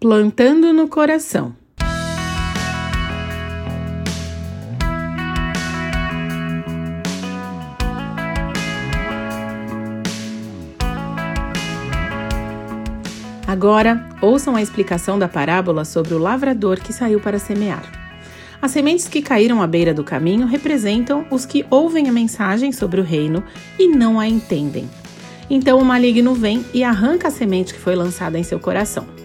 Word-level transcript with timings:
Plantando 0.00 0.72
no 0.72 0.86
coração. 0.86 1.56
Agora, 13.44 14.08
ouçam 14.22 14.54
a 14.54 14.62
explicação 14.62 15.18
da 15.18 15.26
parábola 15.26 15.84
sobre 15.84 16.14
o 16.14 16.18
lavrador 16.18 16.78
que 16.78 16.92
saiu 16.92 17.18
para 17.18 17.40
semear. 17.40 17.82
As 18.62 18.70
sementes 18.70 19.08
que 19.08 19.20
caíram 19.20 19.60
à 19.60 19.66
beira 19.66 19.92
do 19.92 20.04
caminho 20.04 20.46
representam 20.46 21.26
os 21.28 21.44
que 21.44 21.66
ouvem 21.68 22.08
a 22.08 22.12
mensagem 22.12 22.70
sobre 22.70 23.00
o 23.00 23.04
reino 23.04 23.42
e 23.76 23.88
não 23.88 24.20
a 24.20 24.28
entendem. 24.28 24.88
Então 25.50 25.80
o 25.80 25.84
maligno 25.84 26.34
vem 26.34 26.64
e 26.72 26.84
arranca 26.84 27.26
a 27.26 27.32
semente 27.32 27.74
que 27.74 27.80
foi 27.80 27.96
lançada 27.96 28.38
em 28.38 28.44
seu 28.44 28.60
coração. 28.60 29.17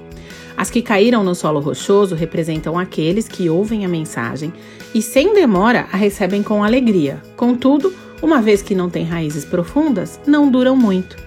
As 0.64 0.70
que 0.70 0.82
caíram 0.82 1.25
no 1.25 1.36
solo 1.36 1.59
rochoso 1.59 2.16
representam 2.16 2.80
aqueles 2.80 3.27
que 3.27 3.49
ouvem 3.49 3.84
a 3.84 3.88
mensagem 3.90 4.54
e, 4.95 5.02
sem 5.02 5.34
demora, 5.34 5.90
a 5.91 5.98
recebem 5.98 6.41
com 6.41 6.63
alegria. 6.63 7.21
Contudo, 7.35 7.94
uma 8.21 8.41
vez 8.41 8.62
que 8.62 8.73
não 8.73 8.90
têm 8.90 9.04
raízes 9.04 9.44
profundas, 9.44 10.21
não 10.26 10.49
duram 10.49 10.73
muito. 10.73 11.18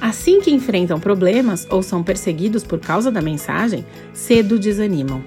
Assim 0.00 0.40
que 0.40 0.50
enfrentam 0.50 0.98
problemas 0.98 1.66
ou 1.70 1.82
são 1.82 2.02
perseguidos 2.02 2.64
por 2.64 2.78
causa 2.78 3.12
da 3.12 3.20
mensagem, 3.20 3.84
cedo 4.14 4.58
desanimam. 4.58 5.22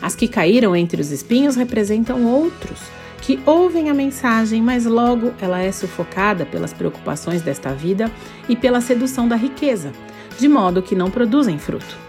As 0.00 0.14
que 0.14 0.28
caíram 0.28 0.76
entre 0.76 1.00
os 1.00 1.10
espinhos 1.10 1.56
representam 1.56 2.24
outros, 2.26 2.78
que 3.22 3.40
ouvem 3.44 3.90
a 3.90 3.94
mensagem, 3.94 4.62
mas 4.62 4.84
logo 4.84 5.34
ela 5.40 5.58
é 5.58 5.72
sufocada 5.72 6.46
pelas 6.46 6.72
preocupações 6.72 7.42
desta 7.42 7.74
vida 7.74 8.08
e 8.48 8.54
pela 8.54 8.80
sedução 8.80 9.26
da 9.26 9.34
riqueza, 9.34 9.90
de 10.38 10.46
modo 10.46 10.80
que 10.80 10.94
não 10.94 11.10
produzem 11.10 11.58
fruto. 11.58 12.03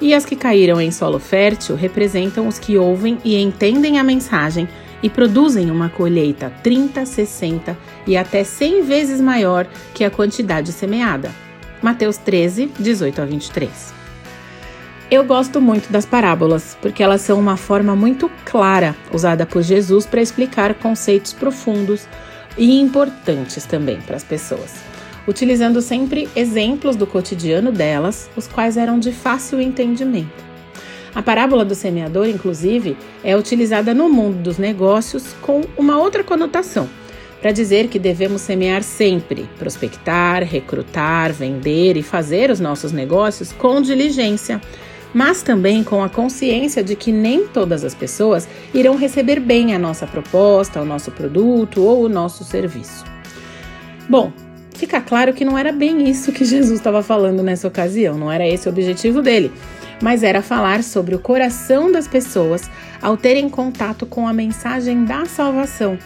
E 0.00 0.14
as 0.14 0.24
que 0.24 0.36
caíram 0.36 0.80
em 0.80 0.90
solo 0.90 1.18
fértil 1.18 1.74
representam 1.74 2.46
os 2.46 2.58
que 2.58 2.76
ouvem 2.76 3.18
e 3.24 3.36
entendem 3.36 3.98
a 3.98 4.04
mensagem 4.04 4.68
e 5.02 5.10
produzem 5.10 5.70
uma 5.70 5.88
colheita 5.88 6.52
30, 6.62 7.04
60 7.04 7.76
e 8.06 8.16
até 8.16 8.44
100 8.44 8.82
vezes 8.82 9.20
maior 9.20 9.66
que 9.94 10.04
a 10.04 10.10
quantidade 10.10 10.72
semeada. 10.72 11.30
Mateus 11.82 12.16
13, 12.16 12.72
18 12.78 13.22
a 13.22 13.24
23. 13.24 13.98
Eu 15.10 15.24
gosto 15.24 15.60
muito 15.60 15.90
das 15.90 16.04
parábolas, 16.04 16.76
porque 16.82 17.02
elas 17.02 17.22
são 17.22 17.38
uma 17.38 17.56
forma 17.56 17.96
muito 17.96 18.30
clara 18.44 18.94
usada 19.12 19.46
por 19.46 19.62
Jesus 19.62 20.04
para 20.04 20.20
explicar 20.20 20.74
conceitos 20.74 21.32
profundos 21.32 22.06
e 22.58 22.78
importantes 22.78 23.64
também 23.64 24.00
para 24.02 24.16
as 24.16 24.24
pessoas, 24.24 24.74
utilizando 25.28 25.82
sempre 25.82 26.26
exemplos 26.34 26.96
do 26.96 27.06
cotidiano 27.06 27.70
delas, 27.70 28.30
os 28.34 28.48
quais 28.48 28.78
eram 28.78 28.98
de 28.98 29.12
fácil 29.12 29.60
entendimento. 29.60 30.48
A 31.14 31.22
parábola 31.22 31.64
do 31.64 31.74
semeador, 31.74 32.26
inclusive, 32.26 32.96
é 33.22 33.36
utilizada 33.36 33.92
no 33.92 34.08
mundo 34.08 34.42
dos 34.42 34.56
negócios 34.56 35.34
com 35.42 35.60
uma 35.76 35.98
outra 35.98 36.24
conotação, 36.24 36.88
para 37.40 37.52
dizer 37.52 37.88
que 37.88 37.98
devemos 37.98 38.40
semear 38.40 38.82
sempre, 38.82 39.48
prospectar, 39.58 40.42
recrutar, 40.42 41.32
vender 41.32 41.96
e 41.96 42.02
fazer 42.02 42.50
os 42.50 42.58
nossos 42.58 42.90
negócios 42.90 43.52
com 43.52 43.80
diligência 43.82 44.60
mas 45.12 45.42
também 45.42 45.82
com 45.82 46.02
a 46.02 46.08
consciência 46.08 46.82
de 46.82 46.94
que 46.94 47.10
nem 47.10 47.46
todas 47.46 47.84
as 47.84 47.94
pessoas 47.94 48.48
irão 48.74 48.96
receber 48.96 49.40
bem 49.40 49.74
a 49.74 49.78
nossa 49.78 50.06
proposta, 50.06 50.82
o 50.82 50.84
nosso 50.84 51.10
produto 51.10 51.82
ou 51.82 52.04
o 52.04 52.08
nosso 52.08 52.44
serviço. 52.44 53.04
Bom, 54.08 54.32
fica 54.78 55.00
claro 55.00 55.34
que 55.34 55.44
não 55.44 55.58
era 55.58 55.72
bem 55.72 56.08
isso 56.08 56.30
que 56.30 56.44
Jesus 56.44 56.78
estava 56.78 57.02
falando 57.02 57.42
nessa 57.42 57.66
ocasião, 57.66 58.16
não 58.16 58.30
era 58.30 58.46
esse 58.46 58.68
o 58.68 58.70
objetivo 58.70 59.20
dele, 59.20 59.50
mas 60.00 60.22
era 60.22 60.40
falar 60.40 60.84
sobre 60.84 61.16
o 61.16 61.18
coração 61.18 61.90
das 61.90 62.06
pessoas 62.06 62.70
ao 63.02 63.16
terem 63.16 63.48
contato 63.48 64.06
com 64.06 64.28
a 64.28 64.32
mensagem 64.32 65.04
da 65.04 65.24
salvação, 65.26 65.98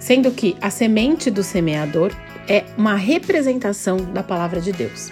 sendo 0.00 0.32
que 0.32 0.56
a 0.60 0.70
semente 0.70 1.30
do 1.30 1.44
semeador 1.44 2.12
é 2.48 2.64
uma 2.76 2.96
representação 2.96 3.96
da 3.96 4.24
palavra 4.24 4.60
de 4.60 4.72
Deus. 4.72 5.08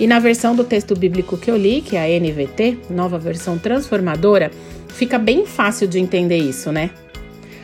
E 0.00 0.06
na 0.08 0.18
versão 0.18 0.56
do 0.56 0.64
texto 0.64 0.96
bíblico 0.96 1.36
que 1.36 1.48
eu 1.48 1.56
li, 1.56 1.80
que 1.80 1.96
é 1.96 2.04
a 2.04 2.20
NVT, 2.20 2.78
nova 2.90 3.20
versão 3.20 3.56
transformadora, 3.56 4.50
fica 4.88 5.16
bem 5.16 5.46
fácil 5.46 5.86
de 5.86 6.00
entender 6.00 6.38
isso, 6.38 6.72
né? 6.72 6.90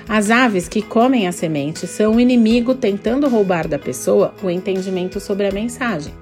As 0.08 0.30
aves 0.30 0.68
que 0.68 0.80
comem 0.80 1.28
a 1.28 1.32
semente 1.32 1.86
são 1.86 2.14
o 2.14 2.20
inimigo 2.20 2.74
tentando 2.74 3.28
roubar 3.28 3.68
da 3.68 3.78
pessoa 3.78 4.32
o 4.42 4.48
entendimento 4.48 5.20
sobre 5.20 5.46
a 5.46 5.52
mensagem. 5.52 6.14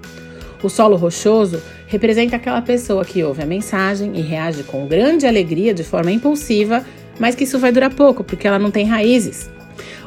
O 0.60 0.68
solo 0.68 0.96
rochoso 0.96 1.62
representa 1.86 2.34
aquela 2.34 2.60
pessoa 2.60 3.04
que 3.04 3.22
ouve 3.22 3.44
a 3.44 3.46
mensagem 3.46 4.16
e 4.16 4.20
reage 4.20 4.64
com 4.64 4.88
grande 4.88 5.24
alegria 5.24 5.72
de 5.72 5.84
forma 5.84 6.10
impulsiva, 6.10 6.84
mas 7.16 7.36
que 7.36 7.44
isso 7.44 7.60
vai 7.60 7.70
durar 7.70 7.94
pouco 7.94 8.24
porque 8.24 8.48
ela 8.48 8.58
não 8.58 8.72
tem 8.72 8.86
raízes. 8.86 9.48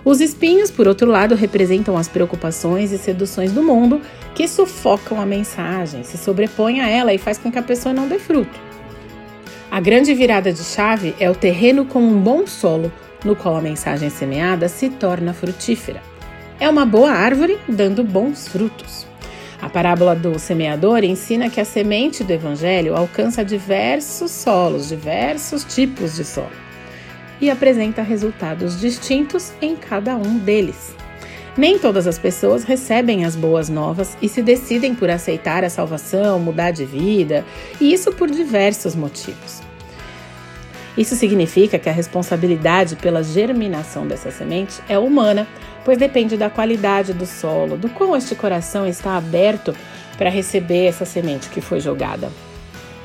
Os 0.04 0.20
espinhos, 0.20 0.70
por 0.70 0.86
outro 0.86 1.10
lado, 1.10 1.34
representam 1.34 1.96
as 1.96 2.10
preocupações 2.10 2.92
e 2.92 2.98
seduções 2.98 3.54
do 3.54 3.64
mundo 3.64 4.02
que 4.36 4.46
sufocam 4.46 5.22
a 5.22 5.26
mensagem, 5.26 6.04
se 6.04 6.18
sobrepõem 6.18 6.82
a 6.82 6.90
ela 6.90 7.14
e 7.14 7.18
faz 7.18 7.38
com 7.38 7.50
que 7.50 7.60
a 7.60 7.64
pessoa 7.64 7.94
não 7.94 8.10
dê 8.10 8.20
fruto. 8.20 8.60
A 9.72 9.80
grande 9.80 10.14
virada 10.14 10.52
de 10.52 10.64
chave 10.64 11.16
é 11.18 11.30
o 11.30 11.36
terreno 11.36 11.86
com 11.86 12.00
um 12.00 12.20
bom 12.20 12.46
solo, 12.46 12.92
no 13.24 13.36
qual 13.36 13.58
a 13.58 13.62
mensagem 13.62 14.10
semeada 14.10 14.68
se 14.68 14.90
torna 14.90 15.34
frutífera. 15.34 16.02
É 16.60 16.70
uma 16.70 16.86
boa 16.86 17.12
árvore 17.12 17.58
dando 17.68 18.04
bons 18.04 18.48
frutos. 18.48 19.08
A 19.62 19.70
parábola 19.70 20.16
do 20.16 20.40
semeador 20.40 21.04
ensina 21.04 21.50
que 21.50 21.60
a 21.60 21.66
semente 21.66 22.24
do 22.24 22.32
evangelho 22.32 22.96
alcança 22.96 23.44
diversos 23.44 24.32
solos, 24.32 24.88
diversos 24.88 25.64
tipos 25.64 26.16
de 26.16 26.24
solo 26.24 26.70
e 27.42 27.50
apresenta 27.50 28.02
resultados 28.02 28.80
distintos 28.80 29.54
em 29.62 29.76
cada 29.76 30.16
um 30.16 30.38
deles. 30.38 30.96
Nem 31.58 31.78
todas 31.78 32.08
as 32.08 32.18
pessoas 32.18 32.64
recebem 32.64 33.26
as 33.26 33.36
boas 33.36 33.70
novas 33.70 34.18
e 34.22 34.30
se 34.30 34.42
decidem 34.42 34.96
por 34.96 35.10
aceitar 35.10 35.64
a 35.64 35.70
salvação, 35.70 36.40
mudar 36.40 36.72
de 36.72 36.86
vida, 36.86 37.44
e 37.82 37.92
isso 37.92 38.12
por 38.14 38.30
diversos 38.30 38.96
motivos. 38.96 39.69
Isso 41.00 41.16
significa 41.16 41.80
que 41.80 41.88
a 41.88 41.94
responsabilidade 41.94 42.98
pela 42.98 43.24
germinação 43.24 44.06
dessa 44.06 44.32
semente 44.32 44.82
é 44.90 45.00
humana, 45.00 45.48
pois 45.86 45.98
depende 45.98 46.36
da 46.36 46.50
qualidade 46.50 47.14
do 47.14 47.26
solo, 47.26 47.78
do 47.78 47.88
quão 47.88 48.18
este 48.18 48.36
coração 48.36 48.86
está 48.86 49.16
aberto 49.16 49.74
para 50.18 50.30
receber 50.30 50.88
essa 50.88 51.06
semente 51.06 51.48
que 51.48 51.62
foi 51.62 51.80
jogada. 51.80 52.30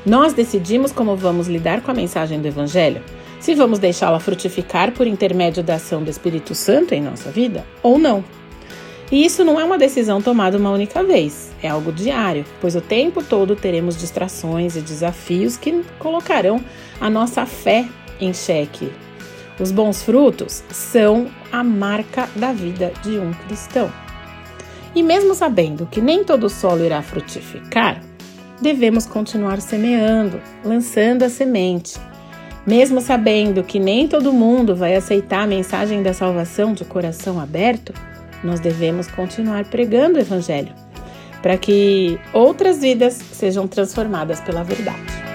Nós 0.05 0.33
decidimos 0.33 0.91
como 0.91 1.15
vamos 1.15 1.47
lidar 1.47 1.79
com 1.79 1.89
a 1.89 1.93
mensagem 1.93 2.41
do 2.41 2.47
Evangelho 2.49 3.01
se 3.39 3.55
vamos 3.55 3.79
deixá-la 3.79 4.19
frutificar 4.19 4.91
por 4.91 5.07
intermédio 5.07 5.63
da 5.63 5.75
ação 5.75 6.03
do 6.03 6.09
Espírito 6.09 6.53
Santo 6.53 6.93
em 6.93 7.01
nossa 7.01 7.31
vida 7.31 7.63
ou 7.81 7.97
não. 7.97 8.25
E 9.11 9.23
isso 9.23 9.43
não 9.43 9.59
é 9.59 9.63
uma 9.63 9.77
decisão 9.77 10.21
tomada 10.21 10.57
uma 10.57 10.71
única 10.71 11.03
vez, 11.03 11.51
é 11.61 11.69
algo 11.69 11.91
diário, 11.91 12.43
pois 12.59 12.75
o 12.75 12.81
tempo 12.81 13.23
todo 13.23 13.55
teremos 13.55 13.95
distrações 13.95 14.75
e 14.75 14.81
desafios 14.81 15.57
que 15.57 15.83
colocarão 15.99 16.59
a 16.99 17.09
nossa 17.09 17.45
fé 17.45 17.85
em 18.19 18.33
xeque. 18.33 18.91
Os 19.59 19.71
bons 19.71 20.01
frutos 20.01 20.63
são 20.69 21.27
a 21.51 21.63
marca 21.63 22.27
da 22.35 22.51
vida 22.51 22.91
de 23.03 23.19
um 23.19 23.31
cristão. 23.31 23.91
E 24.93 25.03
mesmo 25.03 25.35
sabendo 25.35 25.85
que 25.85 26.01
nem 26.01 26.23
todo 26.23 26.49
solo 26.49 26.83
irá 26.83 27.01
frutificar, 27.01 28.01
devemos 28.61 29.05
continuar 29.05 29.61
semeando, 29.61 30.41
lançando 30.63 31.23
a 31.23 31.29
semente, 31.29 31.99
mesmo 32.65 32.99
sabendo 32.99 33.63
que 33.63 33.79
nem 33.79 34.07
todo 34.07 34.33
mundo 34.33 34.75
vai 34.75 34.95
aceitar 34.95 35.43
a 35.43 35.47
mensagem 35.47 36.01
da 36.01 36.13
salvação 36.13 36.73
de 36.73 36.83
coração 36.83 37.39
aberto, 37.39 37.93
nós 38.45 38.59
devemos 38.59 39.07
continuar 39.07 39.65
pregando 39.65 40.17
o 40.17 40.21
Evangelho, 40.21 40.73
para 41.41 41.57
que 41.57 42.19
outras 42.31 42.79
vidas 42.79 43.13
sejam 43.13 43.67
transformadas 43.67 44.39
pela 44.39 44.63
verdade. 44.63 45.25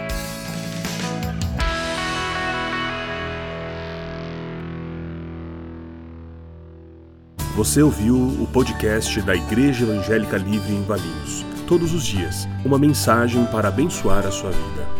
Você 7.57 7.83
ouviu 7.83 8.17
o 8.17 8.49
podcast 8.51 9.21
da 9.23 9.35
Igreja 9.35 9.85
Evangélica 9.85 10.39
Livre 10.39 10.73
em 10.73 10.83
Valinhos. 10.85 11.45
Todos 11.69 11.93
os 11.93 12.05
dias, 12.05 12.49
uma 12.65 12.79
mensagem 12.79 13.45
para 13.47 13.69
abençoar 13.69 14.27
a 14.27 14.31
sua 14.31 14.51
vida 14.51 15.00